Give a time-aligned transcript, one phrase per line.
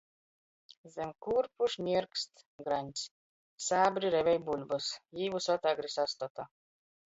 [0.93, 3.05] Zam kūrpu šnierkst graņts.
[3.69, 6.53] Sābri revej buļbys, jī vysod agri sastota.